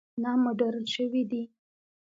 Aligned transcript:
نه 0.21 0.31
مډرن 0.43 0.85
شوي 0.95 1.23
دي. 1.31 1.43